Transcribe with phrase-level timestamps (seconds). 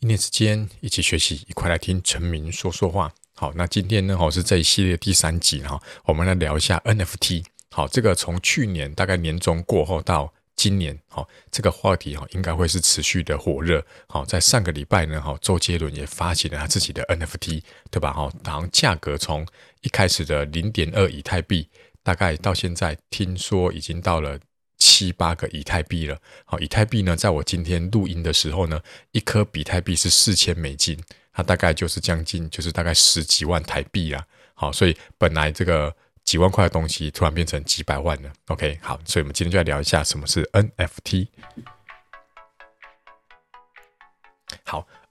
[0.00, 3.12] 一年之间一起学习，一块来听陈明说说话。
[3.34, 7.44] 好，那今天呢，哈是这一系列第三集哈，我们来聊一下 NFT。
[7.70, 13.84] 好，这个从去年大概年中过后到今年，哈，这个话题哈应该会是持续的火热。
[14.08, 18.12] 好，在上个礼拜呢，哈，周杰伦也发起了他自己的 NFT，对吧？
[18.12, 19.46] 哈，然后价格从
[19.80, 21.68] 一开始的零点二以太币，
[22.02, 24.38] 大概到现在听说已经到了。
[24.86, 28.80] 七八个以太币了，好，以太币呢，在我今天录音的时候呢，
[29.10, 30.96] 一颗比特币是四千美金，
[31.32, 34.24] 它大概就是将近，就是大概十几万台币啦。
[34.54, 38.32] 好，所以本来这个几万块的东西，突然变成几百万了。
[38.46, 41.26] OK，好，所以我们今天就来聊一下什么是 NFT。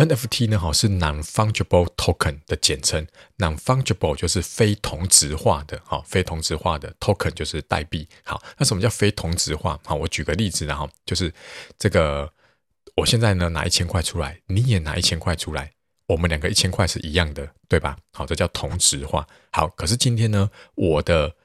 [0.00, 8.08] NFT 呢，哈是 Non-Fungible Token 的简称，Non-Fungible 就是非同质化的，哈，非同质化的 Token 就是代币。
[8.24, 9.78] 好，那什么叫非同质化？
[9.84, 11.30] 好，我举个例子，然后就是
[11.78, 12.32] 这个，
[12.96, 15.70] 我现在呢拿一千块出来，你也拿一千块出来，
[16.06, 17.98] 我们两个一千块是一样的，对吧？
[18.14, 19.28] 好，这叫同质化。
[19.52, 21.36] 好，可是今天呢，我的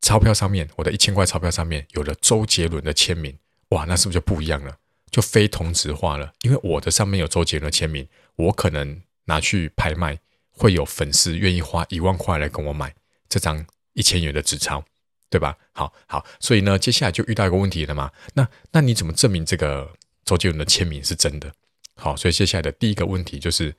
[0.00, 4.76] 钞票上面，我的一千块钞票上面有了周杰伦的签名，哇，那是不是就不一样了？
[5.10, 10.18] 就非同质化了，因为我的上面有周杰伦的签名，我可能拿去拍卖，
[10.50, 12.94] 会有粉丝愿意花一万块来跟我买
[13.28, 14.84] 这张一千元的纸钞，
[15.28, 15.58] 对吧？
[15.72, 19.92] 好好，所以呢，接下来就遇到一个问题了嘛，那那你怎么证明这个
[20.24, 21.52] 周杰伦的签名是真的？
[21.96, 23.74] 好，所以接下来的第一个问题就是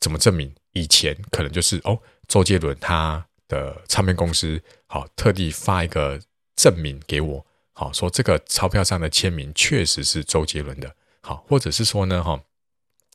[0.00, 0.54] 怎么证明？
[0.72, 6.20] 以前可能就是哦，周杰伦他的唱片公司好特地发一个
[6.54, 7.46] 证明给我。
[7.78, 10.90] 好，说这个钞票上的签名确实是周杰伦的。
[11.20, 12.40] 好，或者是说呢，哈，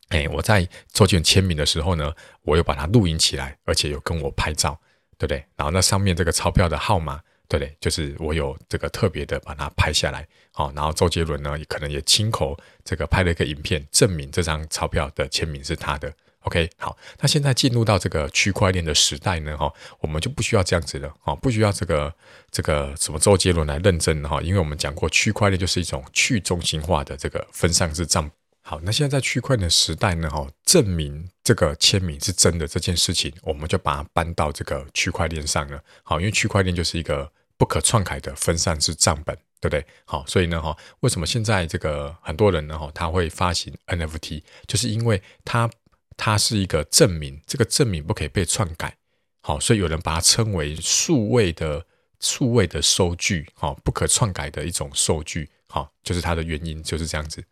[0.09, 4.79] 哎，我在周杰伦签名的时候呢，我有把它录音起来，而且有跟我拍照，
[5.17, 5.43] 对不对？
[5.55, 7.75] 然后那上面这个钞票的号码，对不对？
[7.81, 10.27] 就是我有这个特别的把它拍下来。
[10.51, 16.13] 好，然后周杰伦呢，也可能也亲口这个拍了一个影片，证明这张钞票的签名是他的。
[16.41, 22.11] OK，好，那现在进入到这个区块链的时代呢，哈，我们就不需要这样子了，哈，不需要这个
[22.49, 28.29] 这个什么周杰伦来认证哈，因为我们讲过，区块链就是一种去中心化的这个分散式账。
[28.63, 35.79] 好，那现在在区块链的时代呢，哈，证明这个签名是真的这件事情，我们就把它搬到这个区块链上了。
[36.01, 39.85] 好，因为区块链就是一个不可篡改的分散式账本，对不对？
[40.05, 45.69] 好，所以呢，哈，为什么现在这个很多人呢，哈，他会发行 NFT，就是因为他。
[46.17, 48.97] 它是一个证明，这个证明不可以被篡改，
[49.41, 51.85] 好，所以有人把它称为数位的
[52.19, 57.43] 数位的收据，好，不可篡改的一种收据，好，就是它的原因就是这样子。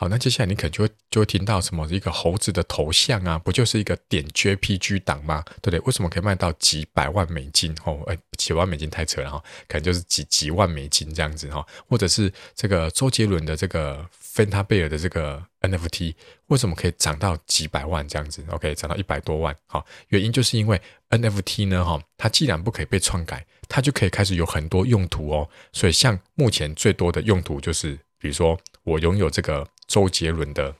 [0.00, 5.42] 好，那接下来你可能就会就会听到什么一个猴子的头像啊，不就是一个点 JPG 档吗？
[5.60, 5.80] 对不对？
[5.80, 7.74] 为什么可以卖到几百万美金？
[7.84, 16.14] 哦，哎，几万美金太扯了哈，可能就是几几万美金这样子哈，或者是这个周杰伦的这个芬他贝尔的这个 NFT，
[16.46, 19.52] 为什么可以涨到几百万这样子？OK，涨到一百多万。
[19.66, 25.48] 好，原因就是因为 NFT 呢，哈，它既然不可以被篡改，它就可以开始有很多用途哦。
[25.72, 29.66] 所以像目前最多的用途就是，比如说我拥有这个。
[29.88, 30.72] 周杰伦的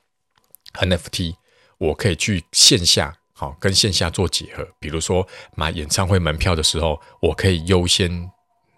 [0.74, 1.34] NFT，
[1.78, 4.68] 我可以去线下，好跟线下做结合。
[4.78, 5.26] 比如说
[5.56, 8.30] 买演唱会门票的时候，我可以优先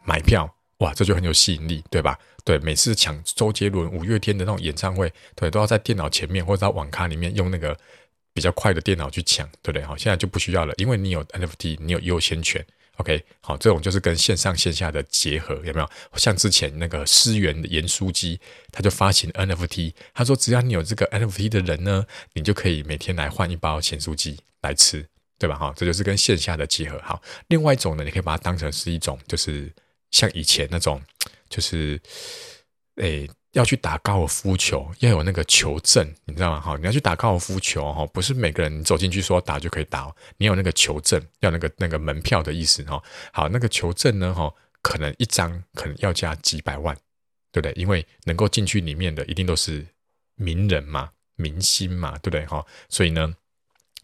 [0.05, 0.49] 买票，
[0.79, 2.19] 哇，这就很有吸引力，对吧？
[2.45, 7.77] 对，每次抢周杰伦、五月天的那种演唱会，对，都要在电脑前面或者在网咖里面用那个
[8.33, 9.83] 比较快的电脑去抢，对不对？
[9.83, 12.65] 好，现在就不需要了，因为你有 NFT，你有优先权。
[12.97, 15.91] OK，好，这种就是跟线上线下的结合，有没有？
[16.17, 18.39] 像之前那个思源的盐酥鸡，
[18.71, 25.07] 他就发行 NFT，他说只要你有这个 NFT 的人呢，你就可以每天来换一包咸酥鸡来吃，
[25.39, 25.57] 对吧？
[25.57, 27.01] 哈，这就是跟线下的结合。
[27.03, 29.73] 好，另外一种呢，你可以把它当成是一种，就是
[30.11, 31.03] 像以前那种，
[31.49, 32.01] 就是
[32.97, 33.29] 诶。
[33.53, 36.61] 要去打高尔夫球，要有那个球证，你知道吗？
[36.61, 43.03] 哈，你要去打高尔夫球，哈，不是每个人走进去说打就可以打，你有那个球证，要那个那个门票的意思，哈。
[43.33, 44.53] 好，那个球证呢，哈，
[44.83, 46.95] 可能一张可能要加几百万，
[47.51, 47.73] 对不对？
[47.73, 49.85] 因为能够进去里面的一定都是
[50.37, 52.47] 名人嘛、明星嘛，对不对？
[52.47, 53.35] 哈，所以呢，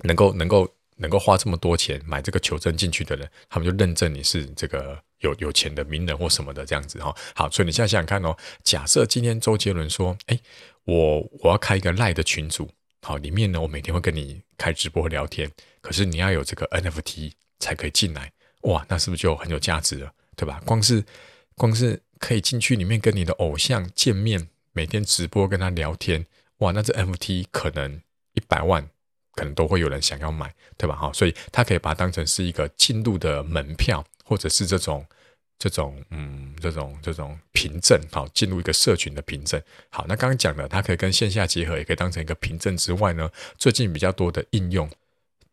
[0.02, 5.00] 能够能够能够花这么多钱买这个球证进去的人，他们就认证你是这个。
[5.20, 10.38] 有有钱的名人或什么的这样子哈，好，所以你现在想想看哦，假设今天周杰伦说，哎，
[10.84, 12.70] 我我要开一个赖的群组，
[13.00, 15.50] 好，里面呢我每天会跟你开直播聊天，
[15.80, 18.30] 可是你要有这个 NFT 才可以进来，
[18.64, 20.60] 哇，那是不是就很有价值了，对吧？
[20.66, 21.02] 光是
[21.54, 26.26] 光是可以进去里面跟你的偶像见面，每天直播跟他聊天，
[26.58, 28.02] 哇，那这 NFT 可能
[28.34, 28.86] 一百万，
[29.36, 30.96] 可能都会有人想要买，对吧？
[30.96, 34.04] 哈，所以他可以把它当成是一个进入的门票。
[34.28, 35.06] 或者是这种
[35.56, 39.62] 这种嗯，这种这种凭证，好，进入一个社群的凭证。
[39.88, 44.90] 好，那刚刚讲的，它可以跟线下结合，也可以当成一个凭证之外呢，最近比较多的应用，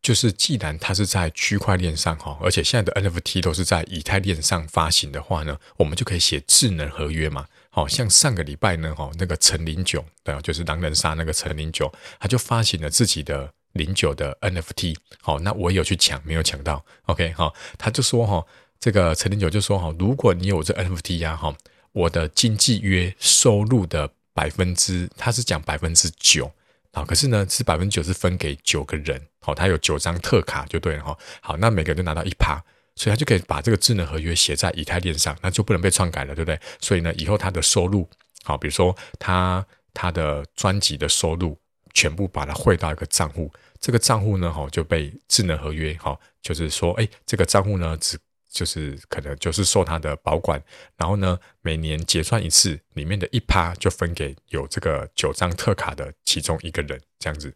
[0.01, 7.45] 就是既然它是在区块链上哈，而且现在的 NFT 都是在以太链上发行的话呢，我们就可以写智能合约嘛。
[7.69, 14.95] 好像上个礼拜呢，哈，那个陈林九，对，就是狼人杀那个陈林九，他就发行了自己的零九的 NFT。
[15.21, 16.83] 好，那我有去抢，没有抢到。
[17.05, 18.43] OK，好，他就说哈。
[18.79, 21.55] 这个陈零九就说哈，如果你有这 NFT 呀哈，
[21.93, 26.51] 我的经纪约收入的百分之，他是讲百分之九
[26.91, 32.61] 啊，可是呢是百分之九是分给九个人，好，他有九张特卡就对了哈，好，那每个人都拿到一趴，
[32.97, 36.59] 所以他就可以把这个智能合约写在以太链上，那就不能被篡改了，对不对？
[36.81, 38.05] 所以呢，以后他的收入，
[38.43, 41.57] 好，比如说他他的专辑的收入，
[41.93, 48.17] 全部把它汇到一个账户，这个账户呢，哈，就被智能合约，哈，就是说，哎，这个账户呢只。
[48.53, 50.63] 就是可能就是受他的保管，
[50.95, 57.51] 然后呢，每年结算一次，里面的一趴就分给有这个九张特卡的其中一个人，这样子。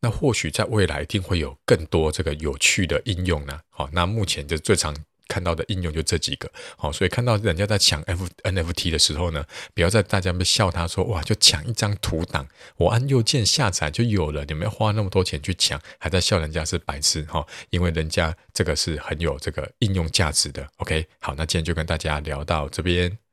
[0.00, 3.60] 那或许在未来一定会有更多这个有趣的应用呢。
[3.68, 4.96] 好，那目前就最常。
[5.34, 9.44] 看到的应用就这几个，好，所以看到人家在抢 F NFT 的时候呢，
[9.74, 12.46] 不要在大家们笑他说哇，就抢一张图档，
[12.76, 20.64] 我按右键下载就有了，你们花那么多钱去抢，还在笑人家是白痴哈，因为人家这个是很有这个应用价值的。
[20.76, 23.23] OK，好，那今天就跟大家聊到这边。